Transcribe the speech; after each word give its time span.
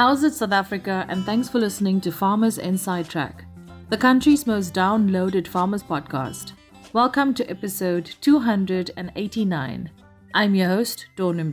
How's 0.00 0.24
it, 0.24 0.32
South 0.32 0.52
Africa? 0.52 1.04
And 1.10 1.26
thanks 1.26 1.50
for 1.50 1.58
listening 1.58 2.00
to 2.00 2.10
Farmers 2.10 2.56
Inside 2.56 3.06
Track, 3.10 3.44
the 3.90 3.98
country's 3.98 4.46
most 4.46 4.72
downloaded 4.72 5.46
farmers 5.46 5.82
podcast. 5.82 6.52
Welcome 6.94 7.34
to 7.34 7.50
episode 7.50 8.06
289. 8.22 9.90
I'm 10.32 10.54
your 10.54 10.68
host, 10.68 11.04
Dawn 11.16 11.52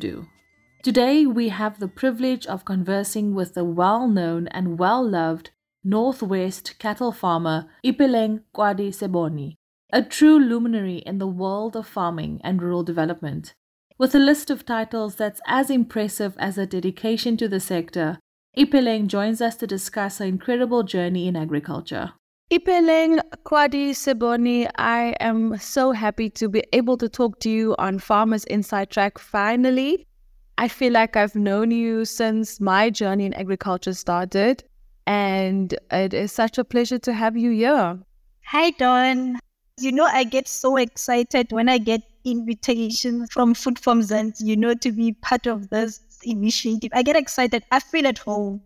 Today, 0.81 1.25
we 1.25 1.49
have 1.49 1.77
the 1.77 1.89
privilege 1.89 2.47
of 2.47 2.63
conversing 2.63 3.35
with 3.35 3.53
the 3.53 3.65
well 3.65 4.07
known 4.07 4.47
and 4.47 4.79
well 4.79 5.05
loved 5.05 5.51
Northwest 5.83 6.79
cattle 6.79 7.11
farmer 7.11 7.67
Ipheleng 7.83 8.43
Qwadi 8.55 8.95
Seboni, 8.95 9.57
a 9.91 10.01
true 10.01 10.39
luminary 10.39 10.99
in 10.99 11.17
the 11.17 11.27
world 11.27 11.75
of 11.75 11.85
farming 11.85 12.39
and 12.45 12.61
rural 12.61 12.83
development. 12.83 13.55
With 13.97 14.15
a 14.15 14.19
list 14.19 14.49
of 14.49 14.65
titles 14.65 15.15
that's 15.15 15.41
as 15.45 15.69
impressive 15.69 16.33
as 16.39 16.55
her 16.55 16.65
dedication 16.65 17.35
to 17.35 17.49
the 17.49 17.59
sector, 17.59 18.19
Ipeleng 18.57 19.05
joins 19.05 19.39
us 19.39 19.55
to 19.57 19.67
discuss 19.67 20.17
her 20.17 20.25
incredible 20.25 20.81
journey 20.81 21.27
in 21.27 21.35
agriculture. 21.35 22.13
Ipheleng 22.49 23.19
Qwadi 23.45 23.91
Seboni, 23.91 24.67
I 24.77 25.15
am 25.19 25.59
so 25.59 25.91
happy 25.91 26.31
to 26.31 26.49
be 26.49 26.63
able 26.73 26.97
to 26.97 27.07
talk 27.07 27.39
to 27.41 27.51
you 27.51 27.75
on 27.77 27.99
Farmers 27.99 28.45
Inside 28.45 28.89
Track 28.89 29.19
finally. 29.19 30.07
I 30.57 30.69
feel 30.69 30.91
like 30.91 31.15
I've 31.15 31.35
known 31.35 31.69
you 31.69 32.03
since 32.03 32.59
my 32.59 32.89
journey 32.89 33.27
in 33.27 33.35
agriculture 33.35 33.93
started, 33.93 34.63
and 35.05 35.77
it 35.91 36.15
is 36.15 36.31
such 36.31 36.57
a 36.57 36.63
pleasure 36.63 36.97
to 36.97 37.13
have 37.13 37.37
you 37.37 37.51
here. 37.51 37.99
Hi, 38.45 38.71
Dawn. 38.71 39.37
You 39.79 39.91
know, 39.91 40.05
I 40.05 40.23
get 40.23 40.47
so 40.47 40.77
excited 40.77 41.51
when 41.51 41.69
I 41.69 41.77
get 41.77 42.01
invitations 42.25 43.29
from 43.31 43.53
Food 43.53 43.77
from 43.77 44.01
Mzansi, 44.01 44.45
you 44.45 44.57
know, 44.57 44.73
to 44.73 44.91
be 44.91 45.11
part 45.11 45.45
of 45.45 45.69
this 45.69 46.01
initiative. 46.23 46.91
I 46.93 47.03
get 47.03 47.15
excited. 47.15 47.63
I 47.71 47.79
feel 47.79 48.07
at 48.07 48.17
home. 48.17 48.61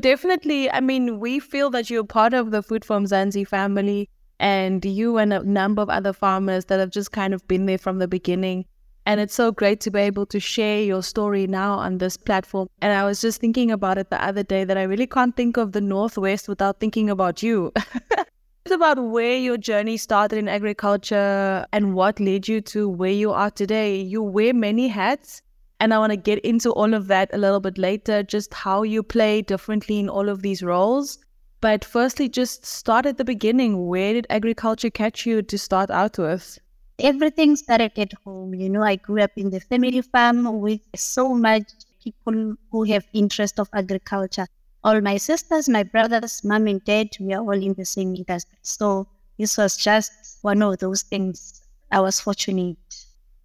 Definitely. 0.00 0.70
I 0.70 0.80
mean, 0.80 1.20
we 1.20 1.38
feel 1.38 1.70
that 1.70 1.90
you're 1.90 2.04
part 2.04 2.34
of 2.34 2.50
the 2.50 2.62
Food 2.62 2.84
from 2.84 3.04
Mzansi 3.04 3.46
family, 3.46 4.08
and 4.40 4.84
you 4.84 5.18
and 5.18 5.32
a 5.32 5.42
number 5.44 5.80
of 5.80 5.88
other 5.88 6.12
farmers 6.12 6.64
that 6.66 6.80
have 6.80 6.90
just 6.90 7.12
kind 7.12 7.32
of 7.32 7.46
been 7.46 7.66
there 7.66 7.78
from 7.78 7.98
the 7.98 8.08
beginning. 8.08 8.64
And 9.06 9.20
it's 9.20 9.34
so 9.34 9.50
great 9.50 9.80
to 9.80 9.90
be 9.90 10.00
able 10.00 10.26
to 10.26 10.38
share 10.38 10.82
your 10.82 11.02
story 11.02 11.46
now 11.46 11.74
on 11.74 11.98
this 11.98 12.16
platform. 12.16 12.68
And 12.80 12.92
I 12.92 13.04
was 13.04 13.20
just 13.20 13.40
thinking 13.40 13.70
about 13.70 13.98
it 13.98 14.10
the 14.10 14.24
other 14.24 14.42
day 14.42 14.64
that 14.64 14.76
I 14.76 14.82
really 14.82 15.06
can't 15.06 15.36
think 15.36 15.56
of 15.56 15.72
the 15.72 15.80
Northwest 15.80 16.48
without 16.48 16.78
thinking 16.78 17.10
about 17.10 17.42
you. 17.42 17.72
it's 18.16 18.74
about 18.74 19.02
where 19.02 19.36
your 19.36 19.56
journey 19.56 19.96
started 19.96 20.38
in 20.38 20.48
agriculture 20.48 21.66
and 21.72 21.94
what 21.94 22.20
led 22.20 22.46
you 22.46 22.60
to 22.62 22.88
where 22.88 23.10
you 23.10 23.32
are 23.32 23.50
today. 23.50 24.00
You 24.00 24.22
wear 24.22 24.54
many 24.54 24.88
hats 24.88 25.42
and 25.82 25.92
I 25.92 25.98
want 25.98 26.12
to 26.12 26.16
get 26.16 26.38
into 26.44 26.70
all 26.70 26.94
of 26.94 27.08
that 27.08 27.28
a 27.32 27.38
little 27.38 27.58
bit 27.58 27.76
later, 27.76 28.22
just 28.22 28.54
how 28.54 28.84
you 28.84 29.02
play 29.02 29.42
differently 29.42 29.98
in 29.98 30.08
all 30.08 30.28
of 30.28 30.40
these 30.40 30.62
roles. 30.62 31.18
But 31.60 31.84
firstly, 31.84 32.28
just 32.28 32.64
start 32.64 33.04
at 33.04 33.18
the 33.18 33.24
beginning. 33.24 33.88
Where 33.88 34.12
did 34.12 34.28
agriculture 34.30 34.90
catch 34.90 35.26
you 35.26 35.42
to 35.42 35.58
start 35.58 35.90
out 35.90 36.18
with? 36.18 36.56
Everything 37.00 37.56
started 37.56 37.98
at 37.98 38.12
home. 38.24 38.54
You 38.54 38.68
know, 38.68 38.84
I 38.84 38.94
grew 38.94 39.22
up 39.22 39.32
in 39.36 39.50
the 39.50 39.58
family 39.58 40.00
farm 40.02 40.60
with 40.60 40.82
so 40.94 41.34
much 41.34 41.64
people 42.00 42.54
who 42.70 42.84
have 42.84 43.04
interest 43.12 43.58
of 43.58 43.68
agriculture. 43.74 44.46
All 44.84 45.00
my 45.00 45.16
sisters, 45.16 45.68
my 45.68 45.82
brothers, 45.82 46.44
mom 46.44 46.68
and 46.68 46.84
dad, 46.84 47.08
we 47.18 47.34
are 47.34 47.40
all 47.42 47.60
in 47.60 47.74
the 47.74 47.84
same 47.84 48.14
industry. 48.14 48.56
So 48.62 49.08
this 49.36 49.58
was 49.58 49.76
just 49.76 50.12
one 50.42 50.62
of 50.62 50.78
those 50.78 51.02
things. 51.02 51.60
I 51.90 51.98
was 51.98 52.20
fortunate 52.20 52.76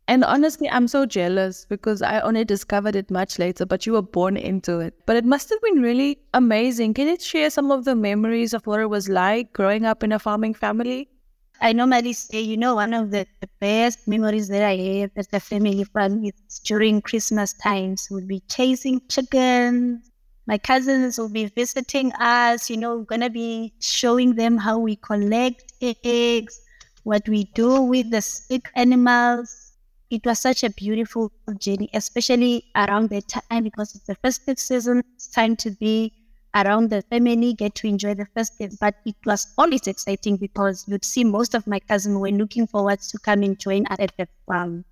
and 0.10 0.24
honestly, 0.24 0.70
I'm 0.70 0.88
so 0.88 1.06
jealous 1.06 1.66
because 1.66 2.02
I 2.02 2.22
only 2.22 2.46
discovered 2.46 2.96
it 2.96 3.12
much 3.12 3.40
later, 3.40 3.66
but 3.66 3.86
you 3.86 3.92
were 3.92 4.02
born 4.02 4.38
into 4.38 4.80
it. 4.80 4.94
But 5.06 5.18
it 5.18 5.26
must 5.26 5.50
have 5.50 5.62
been 5.62 5.82
really 5.82 6.20
amazing. 6.34 6.94
Can 6.94 7.08
you 7.08 7.20
share 7.20 7.50
some 7.50 7.72
of 7.72 7.84
the 7.84 7.94
memories 7.94 8.54
of 8.54 8.66
what 8.66 8.80
it 8.80 8.90
was 8.90 9.10
like 9.10 9.52
growing 9.52 9.84
up 9.86 10.04
in 10.04 10.14
a 10.14 10.20
farming 10.20 10.54
family? 10.54 11.10
I 11.60 11.74
normally 11.74 12.14
say, 12.14 12.40
you 12.40 12.56
know, 12.56 12.76
one 12.76 12.94
of 12.94 13.12
the, 13.12 13.28
best 13.60 14.08
memories 14.08 14.48
that 14.50 14.64
I 14.64 14.76
have 15.00 15.12
as 15.16 15.28
a 15.34 15.40
family 15.40 15.84
farm 15.84 16.24
is 16.24 16.60
during 16.64 17.02
Christmas 17.02 17.54
times. 17.54 18.08
We'll 18.12 18.28
be 18.28 18.42
chasing 18.48 19.02
chickens. 19.10 20.12
My 20.46 20.60
cousins 20.60 21.18
will 21.18 21.30
be 21.30 21.46
visiting 21.46 22.14
us. 22.14 22.70
You 22.70 22.78
know, 22.78 22.98
we're 22.98 23.04
going 23.04 23.22
to 23.22 23.32
be 23.32 23.74
showing 23.80 24.36
them 24.36 24.58
how 24.58 24.78
we 24.78 24.96
collect 24.98 25.74
eggs, 25.82 26.62
what 27.04 27.28
we 27.28 27.46
do 27.56 27.82
with 27.82 28.12
the 28.12 28.22
sick 28.22 28.70
animals 28.76 29.67
it 30.10 30.26
was 30.26 30.40
such 30.40 30.64
a 30.64 30.70
beautiful 30.70 31.32
journey, 31.60 31.90
especially 31.94 32.66
around 32.76 33.10
the 33.10 33.22
time 33.22 33.64
because 33.64 33.96
it's 33.96 34.06
the 34.06 34.16
festive 34.16 34.58
season. 34.58 35.04
It's 35.16 35.28
time 35.28 35.56
to 35.58 35.72
be 35.72 36.14
around 36.56 36.90
the 36.90 37.02
family, 37.04 37.54
get 37.54 37.76
to 37.76 37.88
enjoy 37.88 38.16
the 38.16 38.26
festive. 38.26 38.74
But 38.80 38.96
it 39.06 39.16
was 39.26 39.48
always 39.58 39.86
exciting 39.86 40.38
because 40.38 40.86
you'd 40.88 41.06
see 41.06 41.24
most 41.24 41.54
of 41.54 41.68
my 41.68 41.80
cousins 41.80 42.18
were 42.18 42.30
looking 42.30 42.68
forward 42.68 43.02
to 43.02 43.20
come 43.20 43.44
and 43.44 43.60
join 43.60 43.86
at 43.88 44.00
the 44.18 44.28
farm. 44.46 44.86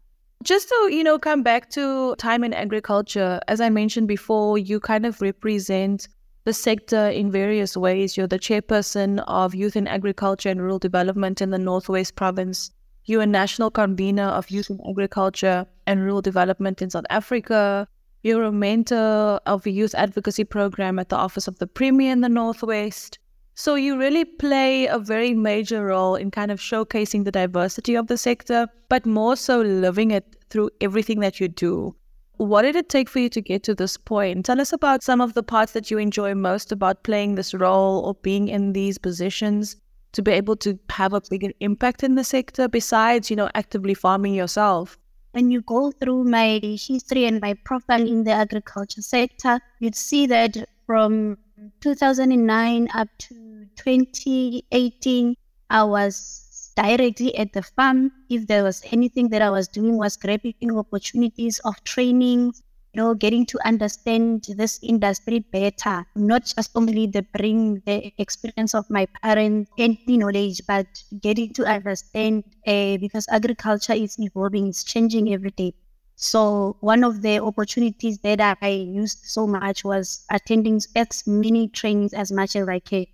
Just 0.43 0.67
to, 0.69 0.89
you 0.91 1.03
know, 1.03 1.17
come 1.17 1.43
back 1.43 1.69
to 1.71 2.15
time 2.17 2.43
in 2.43 2.53
agriculture, 2.53 3.39
as 3.47 3.61
I 3.61 3.69
mentioned 3.69 4.07
before, 4.07 4.57
you 4.57 4.79
kind 4.79 5.05
of 5.05 5.21
represent 5.21 6.07
the 6.43 6.53
sector 6.53 7.09
in 7.09 7.31
various 7.31 7.75
ways. 7.75 8.17
You're 8.17 8.27
the 8.27 8.37
chairperson 8.37 9.23
of 9.27 9.55
Youth 9.55 9.75
in 9.75 9.87
Agriculture 9.87 10.49
and 10.49 10.61
Rural 10.61 10.77
Development 10.77 11.41
in 11.41 11.49
the 11.49 11.57
Northwest 11.57 12.15
Province. 12.15 12.69
You're 13.07 13.21
a 13.21 13.27
national 13.27 13.69
convener 13.69 14.23
of 14.23 14.49
youth 14.49 14.71
in 14.71 14.79
agriculture 14.89 15.67
and 15.85 16.01
rural 16.01 16.23
development 16.23 16.81
in 16.81 16.89
South 16.89 17.05
Africa. 17.11 17.87
You're 18.23 18.45
a 18.45 18.51
mentor 18.51 19.39
of 19.45 19.63
a 19.67 19.69
youth 19.69 19.93
advocacy 19.93 20.43
program 20.43 20.97
at 20.97 21.09
the 21.09 21.15
Office 21.15 21.47
of 21.47 21.59
the 21.59 21.67
Premier 21.67 22.11
in 22.11 22.21
the 22.21 22.29
Northwest. 22.29 23.19
So 23.53 23.75
you 23.75 23.95
really 23.99 24.25
play 24.25 24.87
a 24.87 24.97
very 24.97 25.35
major 25.35 25.85
role 25.85 26.15
in 26.15 26.31
kind 26.31 26.49
of 26.49 26.59
showcasing 26.59 27.25
the 27.25 27.31
diversity 27.31 27.93
of 27.93 28.07
the 28.07 28.17
sector, 28.17 28.67
but 28.89 29.05
more 29.05 29.35
so 29.35 29.61
living 29.61 30.09
it 30.09 30.35
through 30.49 30.71
everything 30.81 31.19
that 31.19 31.39
you 31.39 31.47
do. 31.47 31.95
What 32.37 32.63
did 32.63 32.75
it 32.75 32.89
take 32.89 33.07
for 33.07 33.19
you 33.19 33.29
to 33.29 33.39
get 33.39 33.61
to 33.63 33.75
this 33.75 33.97
point? 33.97 34.47
Tell 34.47 34.59
us 34.59 34.73
about 34.73 35.03
some 35.03 35.21
of 35.21 35.35
the 35.35 35.43
parts 35.43 35.73
that 35.73 35.91
you 35.91 35.99
enjoy 35.99 36.33
most 36.33 36.71
about 36.71 37.03
playing 37.03 37.35
this 37.35 37.53
role 37.53 38.03
or 38.03 38.15
being 38.15 38.47
in 38.47 38.73
these 38.73 38.97
positions 38.97 39.75
to 40.15 40.21
be 40.21 40.31
able 40.31 40.55
to 40.57 40.79
have 40.89 41.13
a 41.13 41.21
bigger 41.29 41.51
impact 41.59 42.03
in 42.03 42.15
the 42.15 42.23
sector 42.23 42.67
besides, 42.67 43.29
you 43.29 43.35
know, 43.35 43.49
actively 43.53 43.93
farming 43.93 44.33
yourself? 44.33 44.97
When 45.31 45.51
you 45.51 45.61
go 45.61 45.91
through 45.91 46.23
my 46.23 46.59
history 46.63 47.25
and 47.25 47.41
my 47.41 47.53
profile 47.65 48.07
in 48.07 48.23
the 48.23 48.31
agriculture 48.31 49.01
sector, 49.01 49.59
you'd 49.79 49.95
see 49.95 50.25
that 50.27 50.57
from 50.85 51.37
2009 51.81 52.87
up 52.93 53.09
to 53.17 53.65
2018, 53.75 55.35
I 55.69 55.83
was 55.83 56.71
directly 56.75 57.37
at 57.37 57.51
the 57.53 57.63
farm. 57.63 58.11
If 58.29 58.47
there 58.47 58.63
was 58.63 58.81
anything 58.91 59.29
that 59.29 59.41
I 59.41 59.49
was 59.49 59.67
doing, 59.67 59.97
was 59.97 60.15
grabbing 60.15 60.55
opportunities 60.71 61.59
of 61.65 61.83
training, 61.83 62.53
you 62.55 62.64
know, 62.95 63.13
getting 63.13 63.45
to 63.47 63.59
understand 63.67 64.45
this 64.55 64.79
industry 64.81 65.39
better, 65.39 66.05
not 66.15 66.45
just 66.45 66.71
only 66.75 67.07
the 67.07 67.21
bring 67.21 67.81
the 67.85 68.11
experience 68.17 68.73
of 68.73 68.89
my 68.89 69.05
parents 69.21 69.71
and 69.77 69.97
the 70.07 70.17
knowledge, 70.17 70.61
but 70.67 70.87
getting 71.21 71.53
to 71.53 71.65
understand 71.65 72.43
uh, 72.65 72.97
because 72.97 73.27
agriculture 73.29 73.93
is 73.93 74.17
evolving, 74.19 74.67
it's 74.67 74.83
changing 74.83 75.33
every 75.33 75.51
day. 75.51 75.73
So 76.15 76.77
one 76.79 77.03
of 77.03 77.21
the 77.21 77.39
opportunities 77.39 78.19
that 78.19 78.57
I 78.61 78.69
used 78.69 79.25
so 79.25 79.45
much 79.45 79.83
was 79.83 80.25
attending 80.31 80.79
as 80.95 81.27
many 81.27 81.67
trainings 81.67 82.13
as 82.13 82.31
much 82.31 82.55
as 82.55 82.67
I 82.69 82.79
can. 82.79 83.07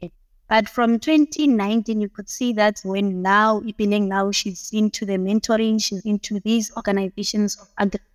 But 0.48 0.68
from 0.68 1.00
2019, 1.00 2.02
you 2.02 2.10
could 2.10 2.30
see 2.30 2.54
that 2.54 2.82
when 2.84 3.22
now 3.22 3.62
Ipeleng 3.62 4.08
now 4.08 4.32
she's 4.32 4.70
into 4.74 5.06
the 5.06 5.14
mentoring, 5.14 5.82
she's 5.82 6.06
into 6.06 6.42
these 6.42 6.72
organizations 6.76 7.58
of 7.58 7.70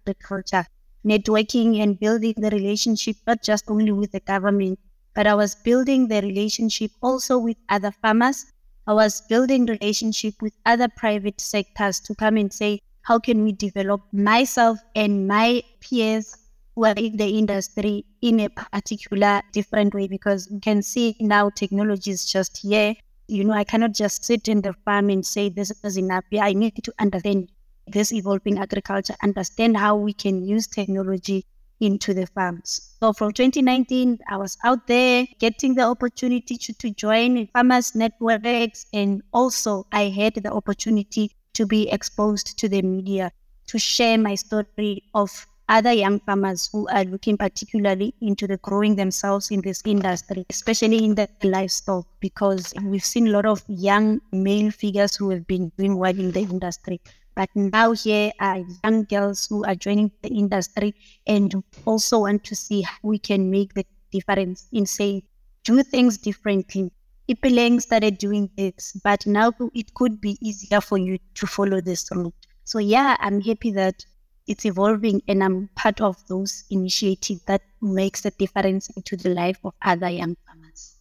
agriculture 0.05 0.67
networking 1.05 1.83
and 1.83 1.99
building 1.99 2.35
the 2.37 2.51
relationship, 2.51 3.17
not 3.27 3.43
just 3.43 3.65
only 3.69 3.93
with 3.93 4.13
the 4.13 4.21
government, 4.21 4.79
but 5.15 5.27
I 5.27 5.35
was 5.35 5.55
building 5.55 6.09
the 6.09 6.21
relationship 6.21 6.91
also 7.03 7.39
with 7.39 7.57
other 7.69 7.91
farmers. 7.91 8.45
I 8.87 8.93
was 8.93 9.23
building 9.23 9.67
relationship 9.67 10.35
with 10.41 10.53
other 10.65 10.89
private 10.89 11.41
sectors 11.41 11.99
to 12.01 12.15
come 12.15 12.37
and 12.37 12.53
say, 12.53 12.81
how 13.03 13.19
can 13.19 13.43
we 13.43 13.53
develop 13.53 14.03
myself 14.13 14.79
and 14.95 15.27
my 15.27 15.63
peers 15.81 16.37
who 16.75 16.85
are 16.85 16.95
in 16.97 17.17
the 17.17 17.39
industry 17.39 18.05
in 18.21 18.41
a 18.41 18.49
particular 18.49 19.43
different 19.53 19.95
way? 19.95 20.07
Because 20.07 20.49
you 20.51 20.61
can 20.61 20.83
see 20.83 21.17
now 21.21 21.51
technology 21.51 22.11
is 22.11 22.27
just 22.27 22.59
here. 22.59 22.95
You 23.29 23.45
know, 23.45 23.55
I 23.55 23.65
cannot 23.65 23.93
just 23.93 24.25
sit 24.25 24.49
in 24.49 24.61
the 24.61 24.75
farm 24.85 25.11
and 25.11 25.25
say 25.25 25.49
this 25.49 25.73
is 25.83 25.97
enough. 25.97 26.25
Yeah, 26.31 26.45
I 26.45 26.53
need 26.53 26.83
to 26.85 26.93
understand 26.99 27.51
this 27.87 28.13
evolving 28.13 28.59
agriculture, 28.59 29.15
understand 29.23 29.77
how 29.77 29.97
we 29.97 30.13
can 30.13 30.45
use 30.45 30.67
technology 30.67 31.45
into 31.81 32.15
the 32.15 32.27
farms. 32.27 32.95
So 33.01 33.13
from 33.13 33.33
2019, 33.33 34.19
I 34.29 34.37
was 34.37 34.57
out 34.65 34.87
there 34.87 35.27
getting 35.39 35.75
the 35.75 35.83
opportunity 35.83 36.57
to, 36.57 36.73
to 36.73 36.91
join 36.91 37.47
farmers 37.49 37.95
networks. 37.95 38.87
And 38.93 39.23
also 39.33 39.87
I 39.93 40.05
had 40.05 40.35
the 40.35 40.53
opportunity 40.53 41.33
to 41.55 41.67
be 41.67 41.89
exposed 41.91 42.59
to 42.59 42.69
the 42.69 42.83
media, 42.83 43.33
to 43.67 43.79
share 43.79 44.19
my 44.19 44.35
story 44.35 45.03
of 45.15 45.47
other 45.69 45.93
young 45.93 46.21
farmers 46.21 46.69
who 46.73 46.87
are 46.89 47.05
looking 47.05 47.37
particularly 47.37 48.15
into 48.21 48.47
the 48.47 48.57
growing 48.59 48.95
themselves 48.95 49.51
in 49.51 49.61
this 49.63 49.83
industry, 49.85 50.47
especially 50.49 51.05
in 51.05 51.15
the 51.15 51.29
livestock, 51.43 52.07
because 52.21 52.73
we've 52.85 53.05
seen 53.05 53.29
a 53.29 53.31
lot 53.31 53.47
of 53.47 53.63
young 53.67 54.21
male 54.33 54.71
figures 54.71 55.17
who 55.17 55.31
have 55.31 55.47
been 55.47 55.73
doing 55.77 55.97
well 55.97 56.17
in 56.17 56.31
the 56.31 56.41
industry. 56.41 57.01
But 57.37 57.51
now 57.55 57.93
here 57.93 58.33
are 58.41 58.65
young 58.83 59.05
girls 59.05 59.47
who 59.47 59.65
are 59.65 59.77
joining 59.77 60.11
the 60.23 60.31
industry 60.31 60.95
and 61.27 61.63
also 61.85 62.21
want 62.21 62.43
to 62.45 62.57
see 62.57 62.83
how 62.83 62.97
we 63.03 63.19
can 63.19 63.51
make 63.51 63.75
the 63.75 63.87
difference 64.11 64.67
in 64.73 64.87
saying, 64.87 65.23
do 65.63 65.83
things 65.83 66.19
differently. 66.19 66.91
Ipeleng 67.29 67.83
started 67.83 68.19
doing 68.19 68.49
this, 68.57 68.99
but 69.05 69.27
now 69.27 69.53
it 69.75 69.93
could 69.95 70.21
be 70.21 70.39
easier 70.41 70.81
for 70.81 70.97
you 70.97 71.19
to 71.35 71.47
follow 71.47 71.81
this 71.81 72.09
route. 72.13 72.35
So 72.65 72.79
yeah, 72.79 73.17
I'm 73.21 73.41
happy 73.41 73.71
that 73.73 74.05
it's 74.47 74.65
evolving 74.65 75.23
and 75.29 75.43
I'm 75.43 75.69
part 75.75 76.01
of 76.01 76.17
those 76.29 76.65
initiatives 76.71 77.43
that 77.43 77.63
makes 77.83 78.25
a 78.25 78.31
difference 78.31 78.89
into 78.97 79.17
the 79.17 79.31
life 79.31 79.59
of 79.65 79.75
other 79.83 80.09
young 80.09 80.37
farmers. 80.47 80.95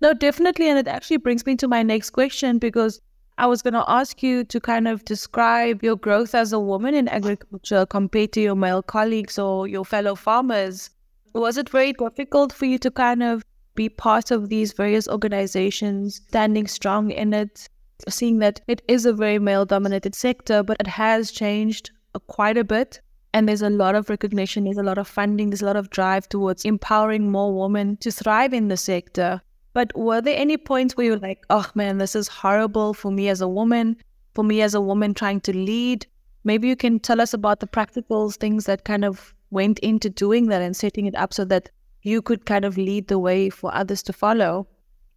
No, 0.00 0.14
definitely. 0.14 0.68
And 0.68 0.78
it 0.78 0.88
actually 0.88 1.18
brings 1.18 1.44
me 1.44 1.56
to 1.56 1.68
my 1.68 1.82
next 1.82 2.10
question 2.10 2.58
because 2.58 3.00
I 3.38 3.46
was 3.46 3.62
going 3.62 3.74
to 3.74 3.84
ask 3.86 4.20
you 4.20 4.42
to 4.42 4.60
kind 4.60 4.88
of 4.88 5.04
describe 5.04 5.84
your 5.84 5.94
growth 5.94 6.34
as 6.34 6.52
a 6.52 6.58
woman 6.58 6.92
in 6.92 7.06
agriculture 7.06 7.86
compared 7.86 8.32
to 8.32 8.40
your 8.40 8.56
male 8.56 8.82
colleagues 8.82 9.38
or 9.38 9.68
your 9.68 9.84
fellow 9.84 10.16
farmers. 10.16 10.90
Was 11.34 11.56
it 11.56 11.68
very 11.68 11.92
difficult 11.92 12.52
for 12.52 12.66
you 12.66 12.78
to 12.78 12.90
kind 12.90 13.22
of 13.22 13.44
be 13.76 13.88
part 13.88 14.32
of 14.32 14.48
these 14.48 14.72
various 14.72 15.06
organizations, 15.06 16.16
standing 16.26 16.66
strong 16.66 17.12
in 17.12 17.32
it, 17.32 17.68
seeing 18.08 18.40
that 18.40 18.60
it 18.66 18.82
is 18.88 19.06
a 19.06 19.12
very 19.12 19.38
male 19.38 19.64
dominated 19.64 20.16
sector, 20.16 20.64
but 20.64 20.76
it 20.80 20.88
has 20.88 21.30
changed 21.30 21.92
quite 22.26 22.56
a 22.56 22.64
bit. 22.64 23.00
And 23.32 23.48
there's 23.48 23.62
a 23.62 23.70
lot 23.70 23.94
of 23.94 24.10
recognition, 24.10 24.64
there's 24.64 24.78
a 24.78 24.82
lot 24.82 24.98
of 24.98 25.06
funding, 25.06 25.50
there's 25.50 25.62
a 25.62 25.66
lot 25.66 25.76
of 25.76 25.90
drive 25.90 26.28
towards 26.28 26.64
empowering 26.64 27.30
more 27.30 27.56
women 27.56 27.98
to 27.98 28.10
thrive 28.10 28.52
in 28.52 28.66
the 28.66 28.76
sector. 28.76 29.42
But 29.78 29.96
were 29.96 30.20
there 30.20 30.36
any 30.36 30.56
points 30.56 30.96
where 30.96 31.06
you 31.06 31.12
were 31.12 31.20
like, 31.20 31.44
oh 31.50 31.70
man, 31.76 31.98
this 31.98 32.16
is 32.16 32.26
horrible 32.26 32.94
for 32.94 33.12
me 33.12 33.28
as 33.28 33.40
a 33.40 33.46
woman, 33.46 33.96
for 34.34 34.42
me 34.42 34.60
as 34.60 34.74
a 34.74 34.80
woman 34.80 35.14
trying 35.14 35.40
to 35.42 35.56
lead? 35.56 36.04
Maybe 36.42 36.66
you 36.66 36.74
can 36.74 36.98
tell 36.98 37.20
us 37.20 37.32
about 37.32 37.60
the 37.60 37.68
practical 37.68 38.32
things 38.32 38.64
that 38.64 38.84
kind 38.84 39.04
of 39.04 39.32
went 39.52 39.78
into 39.78 40.10
doing 40.10 40.48
that 40.48 40.62
and 40.62 40.76
setting 40.76 41.06
it 41.06 41.14
up 41.14 41.32
so 41.32 41.44
that 41.44 41.70
you 42.02 42.20
could 42.22 42.44
kind 42.44 42.64
of 42.64 42.76
lead 42.76 43.06
the 43.06 43.20
way 43.20 43.50
for 43.50 43.72
others 43.72 44.02
to 44.02 44.12
follow. 44.12 44.66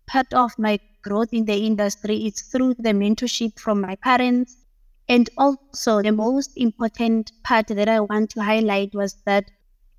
Part 0.06 0.32
of 0.32 0.52
my 0.60 0.78
growth 1.02 1.34
in 1.34 1.46
the 1.46 1.66
industry 1.66 2.28
is 2.28 2.42
through 2.42 2.76
the 2.76 2.92
mentorship 2.92 3.60
from 3.60 3.82
my 3.82 3.96
parents 3.96 4.58
and 5.10 5.28
also, 5.40 6.04
the 6.04 6.12
most 6.12 6.52
important 6.56 7.32
part 7.44 7.66
that 7.66 7.90
I 7.90 8.00
want 8.00 8.30
to 8.30 8.44
highlight 8.44 8.94
was 8.94 9.16
that 9.26 9.50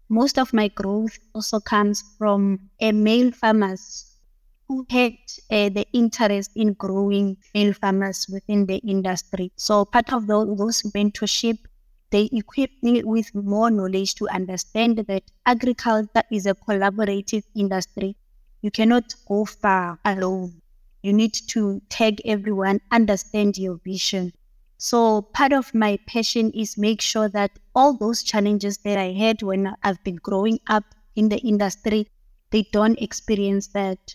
most 0.08 0.38
of 0.38 0.53
my 0.53 0.69
growth 0.69 1.19
also 1.35 1.58
comes 1.58 2.05
from 2.17 2.70
a 2.81 2.93
male 2.93 3.32
farmers 3.32 4.12
who 4.72 4.86
had 4.90 5.12
uh, 5.50 5.69
the 5.69 5.86
interest 5.92 6.50
in 6.56 6.72
growing 6.74 7.36
male 7.54 7.72
farmers 7.74 8.26
within 8.32 8.66
the 8.66 8.76
industry. 8.78 9.52
So 9.56 9.84
part 9.84 10.12
of 10.12 10.26
those, 10.26 10.56
those 10.56 10.82
mentorship, 10.94 11.58
they 12.10 12.28
equip 12.32 12.70
me 12.82 13.02
with 13.02 13.34
more 13.34 13.70
knowledge 13.70 14.14
to 14.16 14.28
understand 14.28 14.98
that 14.98 15.24
agriculture 15.46 16.22
is 16.30 16.46
a 16.46 16.54
collaborative 16.54 17.44
industry. 17.54 18.16
You 18.60 18.70
cannot 18.70 19.14
go 19.26 19.44
far 19.44 19.98
alone. 20.04 20.62
You 21.02 21.12
need 21.12 21.34
to 21.48 21.80
tag 21.88 22.20
everyone, 22.24 22.80
understand 22.90 23.58
your 23.58 23.76
vision, 23.84 24.32
so 24.78 25.22
part 25.22 25.52
of 25.52 25.74
my 25.74 25.98
passion 26.06 26.50
is 26.52 26.76
make 26.76 27.00
sure 27.00 27.28
that 27.28 27.52
all 27.74 27.96
those 27.96 28.22
challenges 28.22 28.78
that 28.78 28.98
I 28.98 29.12
had 29.12 29.42
when 29.42 29.74
I've 29.82 30.02
been 30.04 30.16
growing 30.16 30.58
up 30.66 30.84
in 31.14 31.28
the 31.28 31.38
industry, 31.38 32.08
they 32.50 32.62
don't 32.72 32.98
experience 33.00 33.69
that. 33.69 34.14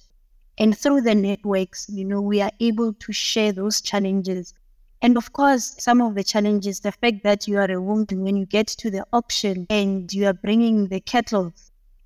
And 0.59 0.77
through 0.77 1.01
the 1.01 1.15
networks, 1.15 1.87
you 1.89 2.03
know, 2.03 2.21
we 2.21 2.41
are 2.41 2.51
able 2.59 2.93
to 2.93 3.13
share 3.13 3.51
those 3.51 3.81
challenges. 3.81 4.53
And 5.01 5.15
of 5.15 5.33
course, 5.33 5.75
some 5.77 6.01
of 6.01 6.15
the 6.15 6.23
challenges, 6.23 6.79
the 6.79 6.91
fact 6.91 7.23
that 7.23 7.47
you 7.47 7.57
are 7.57 7.71
a 7.71 7.79
woman, 7.79 8.23
when 8.23 8.35
you 8.35 8.45
get 8.45 8.67
to 8.67 8.89
the 8.89 9.05
auction 9.13 9.67
and 9.69 10.11
you 10.11 10.25
are 10.25 10.33
bringing 10.33 10.87
the 10.87 10.99
cattle, 10.99 11.53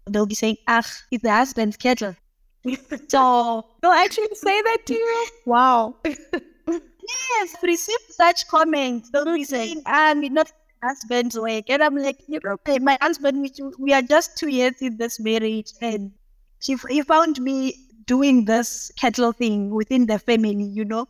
they'll 0.09 0.25
be 0.25 0.35
saying, 0.35 0.57
ah, 0.67 0.83
it's 1.11 1.23
the 1.23 1.31
husband's 1.31 1.77
cattle. 1.77 2.15
so 3.07 3.65
they'll 3.81 3.91
actually 3.91 4.35
say 4.35 4.61
that 4.61 4.79
to 4.85 4.93
you? 4.93 5.27
Wow. 5.45 5.95
yes, 6.03 7.55
received 7.63 8.09
such 8.09 8.47
comments. 8.47 9.09
Don't 9.09 9.33
be 9.33 9.45
saying, 9.45 9.81
I'm 9.85 10.21
not 10.33 10.51
husband's 10.83 11.39
work. 11.39 11.69
And 11.69 11.81
I'm 11.81 11.95
like, 11.95 12.19
you 12.27 12.39
know, 12.43 12.51
okay, 12.51 12.79
my 12.79 12.97
husband, 13.01 13.41
we, 13.41 13.51
we 13.79 13.93
are 13.93 14.01
just 14.01 14.37
two 14.37 14.49
years 14.49 14.81
in 14.81 14.97
this 14.97 15.19
marriage. 15.19 15.71
And 15.81 16.11
she, 16.59 16.75
he 16.89 17.01
found 17.01 17.39
me 17.39 17.75
doing 18.05 18.45
this 18.45 18.91
cattle 18.97 19.31
thing 19.31 19.69
within 19.71 20.05
the 20.07 20.19
family, 20.19 20.63
you 20.63 20.85
know. 20.85 21.07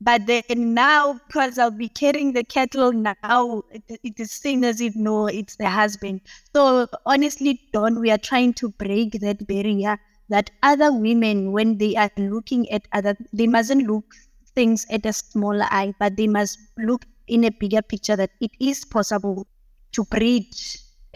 But 0.00 0.26
then 0.26 0.74
now, 0.74 1.14
because 1.26 1.58
I'll 1.58 1.70
be 1.70 1.88
carrying 1.88 2.32
the 2.32 2.44
cattle 2.44 2.92
now, 2.92 3.62
it, 3.70 3.82
it 4.02 4.20
is 4.20 4.32
seen 4.32 4.64
as 4.64 4.80
if 4.80 4.94
no, 4.96 5.26
it's 5.26 5.56
the 5.56 5.68
husband. 5.70 6.20
So 6.54 6.88
honestly, 7.06 7.60
Dawn, 7.72 8.00
we 8.00 8.10
are 8.10 8.18
trying 8.18 8.54
to 8.54 8.68
break 8.70 9.12
that 9.20 9.46
barrier 9.46 9.98
that 10.28 10.50
other 10.62 10.92
women, 10.92 11.52
when 11.52 11.78
they 11.78 11.96
are 11.96 12.10
looking 12.16 12.68
at 12.70 12.86
other, 12.92 13.16
they 13.32 13.46
mustn't 13.46 13.86
look 13.86 14.14
things 14.54 14.86
at 14.90 15.06
a 15.06 15.12
smaller 15.12 15.66
eye, 15.70 15.94
but 15.98 16.16
they 16.16 16.26
must 16.26 16.58
look 16.78 17.04
in 17.26 17.44
a 17.44 17.50
bigger 17.50 17.82
picture 17.82 18.16
that 18.16 18.30
it 18.40 18.50
is 18.60 18.84
possible 18.84 19.46
to 19.92 20.04
breed. 20.04 20.46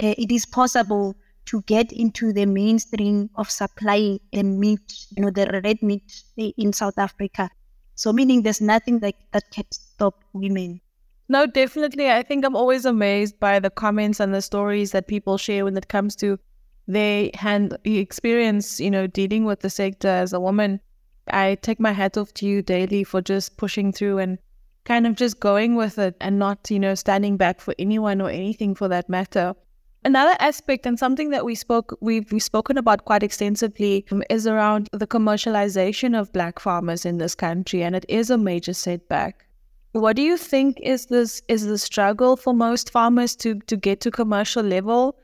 Uh, 0.03 0.15
it 0.17 0.31
is 0.31 0.47
possible 0.47 1.15
to 1.49 1.63
get 1.63 1.93
into 1.93 2.33
the 2.33 2.45
mainstream 2.45 3.31
of 3.37 3.51
supplying 3.51 4.21
and 4.33 4.61
meat, 4.61 5.07
you 5.17 5.23
know, 5.23 5.31
the 5.31 5.61
red 5.65 5.83
meat 5.83 6.23
in 6.37 6.73
South 6.73 6.99
Africa. 6.99 7.49
So 7.95 8.13
meaning 8.13 8.43
there's 8.43 8.61
nothing 8.61 9.01
that, 9.01 9.15
that 9.33 9.45
can 9.51 9.65
stop 9.71 10.23
women. 10.35 10.81
No, 11.31 11.47
definitely. 11.47 12.11
I 12.11 12.23
think 12.23 12.45
I'm 12.45 12.55
always 12.55 12.85
amazed 12.85 13.41
by 13.41 13.61
the 13.61 13.71
comments 13.71 14.21
and 14.21 14.35
the 14.35 14.43
stories 14.43 14.93
that 14.93 15.09
people 15.09 15.39
share 15.39 15.65
when 15.65 15.77
it 15.77 15.89
comes 15.89 16.15
to 16.17 16.39
their 16.87 17.31
hand 17.35 17.77
experience, 17.85 18.79
you 18.79 18.91
know, 18.91 19.07
dealing 19.07 19.45
with 19.45 19.61
the 19.61 19.71
sector 19.71 20.09
as 20.09 20.33
a 20.33 20.41
woman. 20.41 20.81
I 21.31 21.57
take 21.57 21.81
my 21.81 21.93
hat 21.93 22.17
off 22.17 22.33
to 22.35 22.47
you 22.47 22.63
daily 22.63 23.05
for 23.05 23.21
just 23.21 23.57
pushing 23.57 23.93
through 23.93 24.19
and 24.19 24.39
kind 24.85 25.07
of 25.07 25.17
just 25.17 25.41
going 25.41 25.77
with 25.77 25.99
it 25.99 26.15
and 26.21 26.39
not, 26.39 26.71
you 26.71 26.79
know, 26.79 26.95
standing 26.95 27.37
back 27.37 27.61
for 27.61 27.75
anyone 27.79 28.21
or 28.21 28.31
anything 28.31 28.75
for 28.75 28.89
that 28.89 29.09
matter. 29.09 29.55
Another 30.05 30.37
aspect 30.39 30.87
and 30.87 30.99
something 30.99 31.31
that 31.31 31.45
we 31.45 31.55
spoke 31.55 31.97
we've, 32.01 32.31
we've 32.31 32.43
spoken 32.43 32.79
about 32.79 33.05
quite 33.05 33.23
extensively 33.23 34.07
um, 34.13 34.23
is 34.31 34.47
around 34.47 34.89
the 34.93 35.07
commercialization 35.07 36.19
of 36.19 36.33
black 36.33 36.61
farmers 36.61 37.05
in 37.05 37.19
this 37.19 37.35
country 37.35 37.83
and 37.83 37.97
it 37.97 38.07
is 38.09 38.31
a 38.31 38.39
major 38.39 38.73
setback. 38.73 39.45
What 39.93 40.17
do 40.17 40.23
you 40.23 40.37
think 40.37 40.79
is 40.81 41.07
this 41.07 41.43
is 41.49 41.67
the 41.67 41.79
struggle 41.79 42.37
for 42.37 42.55
most 42.55 42.91
farmers 42.91 43.35
to 43.37 43.59
to 43.61 43.77
get 43.77 44.01
to 44.03 44.11
commercial 44.11 44.63
level? 44.63 45.19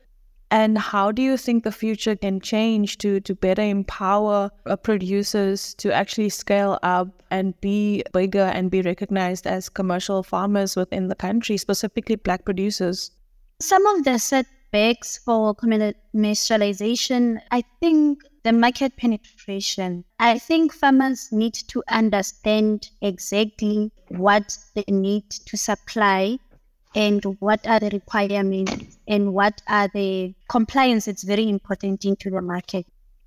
And 0.51 0.77
how 0.77 1.11
do 1.11 1.21
you 1.21 1.37
think 1.37 1.63
the 1.63 1.71
future 1.71 2.15
can 2.15 2.39
change 2.39 2.97
to, 2.99 3.19
to 3.21 3.33
better 3.33 3.63
empower 3.63 4.51
uh, 4.65 4.75
producers 4.75 5.73
to 5.75 5.91
actually 5.91 6.29
scale 6.29 6.77
up 6.83 7.23
and 7.31 7.59
be 7.61 8.03
bigger 8.13 8.51
and 8.53 8.69
be 8.69 8.81
recognized 8.81 9.47
as 9.47 9.69
commercial 9.69 10.21
farmers 10.21 10.75
within 10.75 11.07
the 11.07 11.15
country, 11.15 11.57
specifically 11.57 12.15
black 12.15 12.45
producers? 12.45 13.11
Some 13.59 13.85
of 13.87 14.03
the 14.03 14.19
setbacks 14.75 15.17
for 15.17 15.55
commercialization, 15.55 17.39
I 17.51 17.63
think 17.79 18.19
the 18.43 18.51
market 18.51 18.95
penetration. 18.97 20.03
I 20.19 20.37
think 20.37 20.73
farmers 20.73 21.29
need 21.31 21.53
to 21.69 21.81
understand 21.89 22.89
exactly 23.01 23.91
what 24.09 24.57
they 24.75 24.83
need 24.87 25.29
to 25.29 25.57
supply 25.57 26.37
and 26.93 27.23
what 27.39 27.65
are 27.67 27.79
the 27.79 27.89
requirements 27.89 28.97
and 29.07 29.33
what 29.33 29.61
are 29.67 29.89
the 29.93 30.33
compliance 30.49 31.07
it's 31.07 31.23
very 31.23 31.49
important 31.49 32.05
into 32.05 32.29
the 32.29 32.41
market 32.41 32.85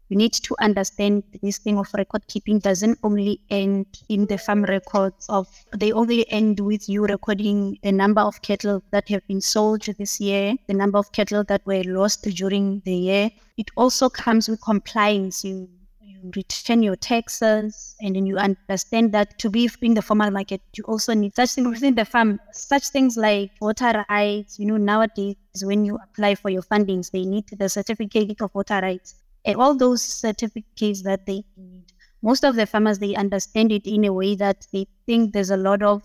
you 0.08 0.16
need 0.16 0.32
to 0.32 0.54
understand 0.60 1.22
this 1.42 1.58
thing 1.58 1.78
of 1.78 1.88
record 1.94 2.26
keeping 2.28 2.58
doesn't 2.58 2.98
only 3.02 3.40
end 3.50 3.86
in 4.08 4.26
the 4.26 4.38
farm 4.38 4.64
records 4.64 5.26
of 5.28 5.48
they 5.76 5.92
only 5.92 6.28
end 6.30 6.60
with 6.60 6.88
you 6.88 7.04
recording 7.04 7.78
the 7.82 7.92
number 7.92 8.20
of 8.20 8.40
cattle 8.42 8.82
that 8.90 9.08
have 9.08 9.26
been 9.26 9.40
sold 9.40 9.82
this 9.98 10.20
year 10.20 10.54
the 10.66 10.74
number 10.74 10.98
of 10.98 11.10
cattle 11.12 11.44
that 11.44 11.64
were 11.66 11.82
lost 11.84 12.22
during 12.22 12.80
the 12.84 12.94
year. 12.94 13.30
It 13.56 13.70
also 13.76 14.08
comes 14.08 14.48
with 14.48 14.60
compliance. 14.62 15.44
You 15.44 15.68
you 16.00 16.30
return 16.36 16.82
your 16.82 16.96
taxes 16.96 17.96
and 18.00 18.16
then 18.16 18.26
you 18.26 18.38
understand 18.38 19.12
that 19.12 19.38
to 19.38 19.50
be 19.50 19.70
in 19.82 19.94
the 19.94 20.02
formal 20.02 20.30
market, 20.30 20.60
you 20.76 20.84
also 20.84 21.14
need 21.14 21.34
such 21.34 21.52
things 21.52 21.68
within 21.68 21.94
the 21.94 22.04
farm, 22.04 22.40
such 22.52 22.88
things 22.88 23.16
like 23.16 23.50
water 23.60 24.04
rights. 24.08 24.58
You 24.58 24.66
know, 24.66 24.76
nowadays 24.76 25.36
when 25.62 25.84
you 25.84 25.98
apply 26.02 26.34
for 26.34 26.50
your 26.50 26.62
fundings, 26.62 27.10
they 27.10 27.24
need 27.24 27.44
the 27.48 27.68
certificate 27.68 28.40
of 28.40 28.54
water 28.54 28.80
rights 28.80 29.14
all 29.54 29.74
those 29.76 30.02
certificates 30.02 31.02
that 31.02 31.26
they 31.26 31.44
need. 31.56 31.84
most 32.22 32.44
of 32.44 32.56
the 32.56 32.66
farmers 32.66 32.98
they 32.98 33.14
understand 33.14 33.70
it 33.70 33.86
in 33.86 34.04
a 34.04 34.12
way 34.12 34.34
that 34.34 34.66
they 34.72 34.86
think 35.06 35.32
there's 35.32 35.50
a 35.50 35.56
lot 35.56 35.82
of 35.82 36.02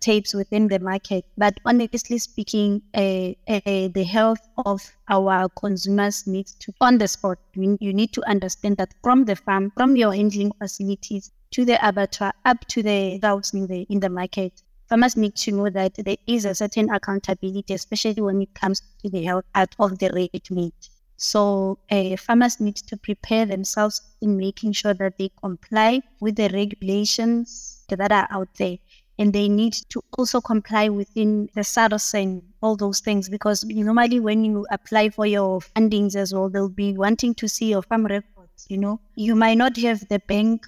tapes 0.00 0.32
within 0.32 0.68
the 0.68 0.78
market 0.78 1.24
but 1.36 1.54
honestly 1.64 2.18
speaking 2.18 2.80
uh, 2.94 3.30
uh, 3.48 3.88
the 3.94 4.06
health 4.08 4.38
of 4.64 4.80
our 5.08 5.48
consumers 5.50 6.26
needs 6.26 6.54
to 6.54 6.72
on 6.80 6.98
the 6.98 7.08
spot 7.08 7.38
you 7.54 7.92
need 7.92 8.12
to 8.12 8.22
understand 8.28 8.76
that 8.76 8.94
from 9.02 9.24
the 9.24 9.36
farm 9.36 9.72
from 9.76 9.96
your 9.96 10.14
handling 10.14 10.52
facilities 10.60 11.30
to 11.50 11.64
the 11.64 11.78
abattoir 11.86 12.32
up 12.44 12.60
to 12.68 12.82
the 12.82 13.18
routes 13.22 13.52
in 13.52 13.66
the 13.66 13.82
in 13.90 14.00
the 14.00 14.08
market 14.08 14.62
farmers 14.88 15.16
need 15.16 15.34
to 15.34 15.50
know 15.50 15.68
that 15.68 15.94
there 16.04 16.16
is 16.26 16.44
a 16.44 16.54
certain 16.54 16.88
accountability 16.90 17.74
especially 17.74 18.22
when 18.22 18.40
it 18.40 18.54
comes 18.54 18.80
to 19.02 19.10
the 19.10 19.24
health 19.24 19.44
of 19.78 19.98
the 19.98 20.10
ready 20.14 20.42
meat 20.50 20.90
so 21.16 21.78
uh, 21.90 22.16
farmers 22.16 22.60
need 22.60 22.76
to 22.76 22.96
prepare 22.96 23.46
themselves 23.46 24.02
in 24.20 24.36
making 24.36 24.72
sure 24.72 24.94
that 24.94 25.16
they 25.18 25.30
comply 25.40 26.02
with 26.20 26.36
the 26.36 26.48
regulations 26.50 27.84
that 27.88 28.12
are 28.12 28.28
out 28.30 28.48
there. 28.58 28.78
And 29.18 29.32
they 29.32 29.48
need 29.48 29.72
to 29.88 30.02
also 30.18 30.42
comply 30.42 30.90
within 30.90 31.48
the 31.54 31.64
SARS 31.64 32.12
and 32.12 32.42
all 32.60 32.76
those 32.76 33.00
things 33.00 33.30
because 33.30 33.64
normally 33.64 34.20
when 34.20 34.44
you 34.44 34.66
apply 34.70 35.08
for 35.08 35.24
your 35.24 35.60
fundings 35.60 36.14
as 36.16 36.34
well, 36.34 36.50
they'll 36.50 36.68
be 36.68 36.92
wanting 36.92 37.34
to 37.36 37.48
see 37.48 37.70
your 37.70 37.80
farm 37.80 38.04
records. 38.04 38.66
You 38.68 38.76
know, 38.76 39.00
you 39.14 39.34
might 39.34 39.56
not 39.56 39.76
have 39.78 40.06
the 40.08 40.18
bank 40.18 40.66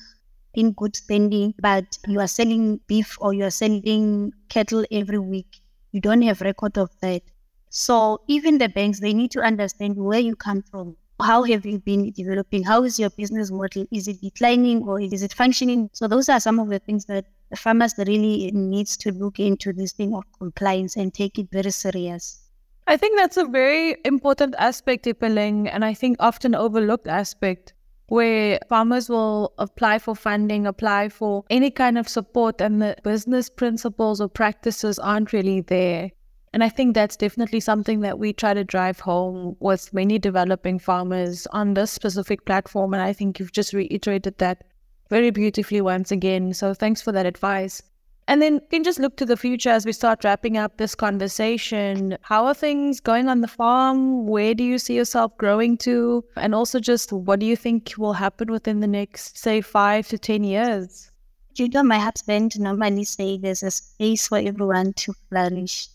in 0.55 0.73
good 0.73 0.97
standing, 0.97 1.55
but 1.61 1.99
you 2.07 2.21
are 2.21 2.27
selling 2.27 2.81
beef 2.87 3.19
or 3.21 3.35
you 3.35 3.45
are 3.45 3.51
selling 3.51 4.33
cattle 4.49 4.85
every 4.91 5.19
week. 5.19 5.61
You 5.93 6.01
don't 6.01 6.23
have 6.23 6.41
record 6.41 6.79
of 6.79 6.91
that. 7.01 7.23
So 7.71 8.21
even 8.29 8.59
the 8.59 8.69
banks, 8.69 9.01
they 9.01 9.13
need 9.13 9.31
to 9.33 9.41
understand 9.41 9.97
where 9.97 10.21
you 10.21 10.37
come 10.37 10.63
from. 10.63 10.97
How 11.21 11.43
have 11.43 11.67
you 11.67 11.81
been 11.81 12.13
developing? 12.13 12.63
How 12.63 12.85
is 12.85 12.99
your 12.99 13.11
business 13.11 13.51
model? 13.51 13.87
Is 13.91 14.07
it 14.07 14.21
declining 14.21 14.85
or 14.85 15.01
is 15.01 15.23
it 15.23 15.35
functioning? 15.35 15.91
So 15.93 16.07
those 16.07 16.29
are 16.29 16.39
some 16.39 16.61
of 16.61 16.69
the 16.69 16.79
things 16.79 17.07
that 17.07 17.25
the 17.51 17.57
farmers 17.57 17.95
really 17.99 18.51
needs 18.53 18.97
to 18.99 19.11
look 19.11 19.41
into 19.41 19.73
this 19.73 19.93
thing 19.93 20.15
of 20.15 20.25
compliance 20.39 20.97
and 20.97 21.13
take 21.13 21.39
it 21.39 21.49
very 21.51 21.73
serious. 21.73 22.41
I 22.87 22.97
think 22.97 23.19
that's 23.19 23.37
a 23.37 23.45
very 23.45 23.97
important 24.05 24.55
aspect, 24.59 25.07
Ipeleng, 25.07 25.69
and 25.71 25.85
I 25.85 25.93
think 25.93 26.17
often 26.21 26.55
overlooked 26.55 27.07
aspect 27.07 27.75
where 28.07 28.59
farmers 28.69 29.11
will 29.11 29.53
apply 29.59 29.99
for 29.99 30.17
funding, 30.17 30.67
apply 30.67 31.11
for 31.11 31.45
any 31.51 31.71
kind 31.71 31.99
of 31.99 32.09
support, 32.09 32.61
and 32.61 32.81
the 32.81 32.97
business 33.05 33.51
principles 33.51 34.21
or 34.21 34.29
practices 34.29 34.99
aren't 34.99 35.33
really 35.33 35.61
there. 35.61 36.11
And 36.53 36.65
I 36.65 36.69
think 36.69 36.95
that's 36.95 37.17
definitely 37.17 37.61
something 37.61 38.01
that 38.01 38.19
we 38.19 38.33
try 38.33 38.55
to 38.55 38.65
drive 38.65 39.01
home 39.01 39.57
with 39.61 39.93
many 39.93 40.19
developing 40.19 40.79
farmers 40.79 41.47
on 41.49 41.75
this 41.75 41.91
specific 41.91 42.47
platform. 42.47 42.95
And 42.95 43.03
I 43.03 43.13
think 43.13 43.39
you've 43.39 43.53
just 43.53 43.73
reiterated 43.73 44.39
that 44.39 44.65
very 45.11 45.31
beautifully 45.31 45.81
once 45.81 46.11
again. 46.11 46.55
So 46.55 46.75
thanks 46.75 47.03
for 47.03 47.13
that 47.13 47.27
advice. 47.27 47.83
And 48.29 48.43
then 48.43 48.61
can 48.71 48.85
just 48.85 48.99
look 48.99 49.17
to 49.17 49.25
the 49.25 49.39
future 49.39 49.71
as 49.71 49.87
we 49.87 49.93
start 49.93 50.23
wrapping 50.23 50.59
up 50.59 50.77
this 50.77 50.95
conversation. 50.95 52.19
How 52.21 52.45
are 52.45 52.53
things 52.53 53.01
going 53.01 53.27
on 53.27 53.41
the 53.41 53.49
farm? 53.49 54.27
Where 54.27 54.55
do 54.55 54.63
you 54.63 54.79
see 54.79 54.97
yourself 54.97 55.35
growing 55.39 55.79
to? 55.79 56.23
And 56.37 56.55
also, 56.55 56.79
just 56.79 57.11
what 57.11 57.41
do 57.41 57.47
you 57.47 57.57
think 57.57 57.95
will 57.97 58.13
happen 58.13 58.53
within 58.53 58.81
the 58.81 58.87
next, 58.87 59.39
say, 59.39 59.63
five 59.63 60.09
to 60.09 60.19
10 60.19 60.45
years? 60.45 61.11
You 61.57 61.69
know, 61.71 61.83
my 61.83 61.99
husband 61.99 62.61
normally 62.61 63.05
say 63.05 63.39
there's 63.39 63.63
a 63.63 63.71
space 63.71 64.29
for 64.29 64.37
everyone 64.37 64.93
to 64.93 65.15
flourish. 65.31 65.89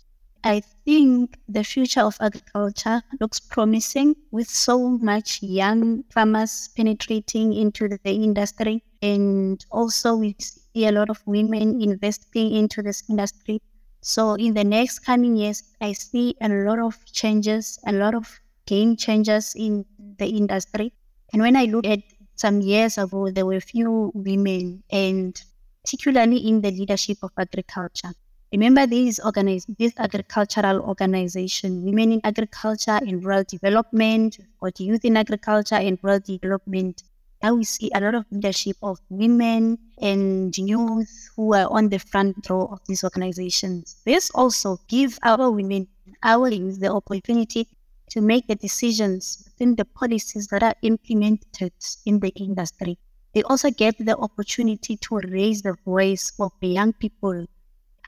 I 0.45 0.61
think 0.85 1.37
the 1.47 1.63
future 1.63 2.01
of 2.01 2.17
agriculture 2.19 3.01
looks 3.19 3.39
promising 3.39 4.15
with 4.31 4.49
so 4.49 4.89
much 4.97 5.41
young 5.41 6.03
farmers 6.11 6.69
penetrating 6.75 7.53
into 7.53 7.87
the 7.87 7.99
industry. 8.11 8.83
And 9.01 9.65
also, 9.71 10.15
we 10.17 10.35
see 10.39 10.85
a 10.85 10.91
lot 10.91 11.09
of 11.09 11.21
women 11.25 11.81
investing 11.81 12.51
into 12.53 12.81
this 12.81 13.03
industry. 13.09 13.61
So, 14.01 14.35
in 14.35 14.53
the 14.53 14.63
next 14.63 14.99
coming 14.99 15.35
years, 15.35 15.63
I 15.81 15.93
see 15.93 16.35
a 16.41 16.49
lot 16.49 16.79
of 16.79 16.97
changes, 17.05 17.79
a 17.85 17.93
lot 17.93 18.13
of 18.13 18.39
game 18.65 18.97
changers 18.97 19.55
in 19.55 19.85
the 20.17 20.27
industry. 20.27 20.93
And 21.31 21.41
when 21.41 21.55
I 21.55 21.65
look 21.65 21.85
at 21.85 21.99
some 22.35 22.59
years 22.61 22.97
ago, 22.97 23.31
there 23.31 23.45
were 23.45 23.59
few 23.61 24.11
women, 24.13 24.83
and 24.89 25.41
particularly 25.85 26.47
in 26.47 26.61
the 26.61 26.71
leadership 26.71 27.19
of 27.23 27.31
agriculture. 27.37 28.13
Remember 28.53 28.85
these 28.85 29.19
organize 29.19 29.65
this 29.79 29.93
agricultural 29.97 30.81
organization, 30.81 31.83
Women 31.83 32.11
in 32.11 32.21
Agriculture 32.23 32.99
and 33.01 33.25
Rural 33.25 33.43
Development, 33.43 34.37
or 34.61 34.69
Youth 34.77 35.03
in 35.05 35.17
Agriculture 35.17 35.81
and 35.81 35.97
Rural 36.03 36.19
Development. 36.19 37.01
Now 37.41 37.55
we 37.55 37.63
see 37.63 37.89
a 37.95 37.99
lot 37.99 38.13
of 38.13 38.25
leadership 38.29 38.77
of 38.83 38.99
women 39.09 39.79
and 39.97 40.55
youth 40.55 41.31
who 41.35 41.55
are 41.55 41.67
on 41.71 41.89
the 41.89 41.97
front 41.97 42.47
row 42.47 42.67
of 42.67 42.79
these 42.87 43.03
organizations. 43.03 43.95
This 44.05 44.29
also 44.35 44.77
gives 44.87 45.17
our 45.23 45.49
women, 45.49 45.87
our 46.21 46.47
youth, 46.49 46.79
the 46.79 46.91
opportunity 46.93 47.67
to 48.11 48.21
make 48.21 48.45
the 48.45 48.53
decisions 48.53 49.45
within 49.45 49.73
the 49.77 49.85
policies 49.85 50.45
that 50.49 50.61
are 50.61 50.75
implemented 50.83 51.73
in 52.05 52.19
the 52.19 52.29
industry. 52.35 52.99
They 53.33 53.41
also 53.41 53.71
get 53.71 53.95
the 53.97 54.15
opportunity 54.15 54.95
to 54.97 55.21
raise 55.27 55.63
the 55.63 55.75
voice 55.85 56.31
of 56.39 56.51
the 56.61 56.67
young 56.67 56.93
people 56.93 57.47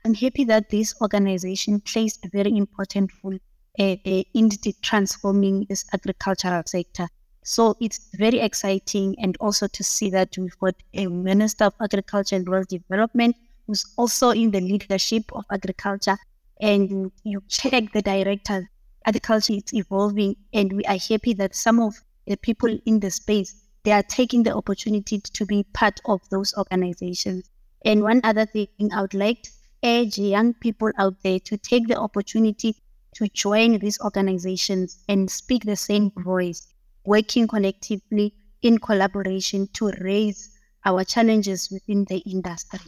I'm 0.06 0.14
happy 0.14 0.44
that 0.44 0.70
this 0.70 0.94
organization 1.02 1.80
plays 1.80 2.16
a 2.24 2.28
very 2.28 2.56
important 2.56 3.10
role 3.24 3.40
uh, 3.76 3.96
uh, 4.06 4.22
in 4.34 4.50
transforming 4.80 5.66
this 5.68 5.84
agricultural 5.92 6.62
sector. 6.64 7.08
So 7.42 7.74
it's 7.80 8.08
very 8.14 8.38
exciting, 8.38 9.16
and 9.18 9.36
also 9.40 9.66
to 9.66 9.82
see 9.82 10.08
that 10.10 10.38
we've 10.38 10.56
got 10.60 10.76
a 10.94 11.08
Minister 11.08 11.64
of 11.64 11.74
Agriculture 11.80 12.36
and 12.36 12.46
Rural 12.46 12.62
Development 12.68 13.34
who's 13.66 13.84
also 13.96 14.30
in 14.30 14.52
the 14.52 14.60
leadership 14.60 15.24
of 15.32 15.44
agriculture. 15.50 16.18
And 16.60 17.10
you 17.24 17.42
check 17.48 17.92
the 17.92 18.00
director, 18.00 18.70
agriculture 19.06 19.54
is 19.54 19.74
evolving, 19.74 20.36
and 20.52 20.72
we 20.72 20.84
are 20.84 20.98
happy 20.98 21.34
that 21.34 21.56
some 21.56 21.80
of 21.80 21.96
the 22.28 22.36
people 22.36 22.78
in 22.86 23.00
the 23.00 23.10
space 23.10 23.56
they 23.82 23.90
are 23.90 24.04
taking 24.04 24.44
the 24.44 24.54
opportunity 24.54 25.18
to 25.18 25.44
be 25.44 25.64
part 25.72 26.00
of 26.04 26.20
those 26.30 26.54
organizations. 26.56 27.50
And 27.84 28.04
one 28.04 28.20
other 28.22 28.46
thing 28.46 28.68
I 28.92 29.00
would 29.00 29.12
like 29.12 29.42
to 29.42 29.50
urge 29.86 30.18
young 30.18 30.52
people 30.54 30.90
out 30.98 31.14
there 31.22 31.38
to 31.40 31.56
take 31.56 31.86
the 31.86 31.96
opportunity 31.96 32.74
to 33.14 33.28
join 33.28 33.78
these 33.78 34.00
organizations 34.00 35.02
and 35.08 35.30
speak 35.30 35.64
the 35.64 35.76
same 35.76 36.10
voice, 36.18 36.66
working 37.04 37.46
collectively 37.46 38.34
in 38.62 38.78
collaboration 38.78 39.68
to 39.72 39.90
raise 40.00 40.50
our 40.84 41.04
challenges 41.04 41.70
within 41.70 42.04
the 42.10 42.18
industry. 42.18 42.80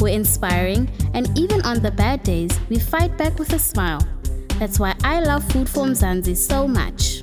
We're 0.00 0.08
inspiring, 0.08 0.90
and 1.14 1.30
even 1.38 1.62
on 1.62 1.80
the 1.80 1.92
bad 1.92 2.24
days, 2.24 2.60
we 2.68 2.78
fight 2.78 3.16
back 3.16 3.38
with 3.38 3.54
a 3.54 3.58
smile. 3.58 4.06
That's 4.58 4.78
why 4.78 4.94
I 5.02 5.20
love 5.20 5.50
Food 5.50 5.66
for 5.66 5.86
Mzansi 5.86 6.36
so 6.36 6.68
much. 6.68 7.22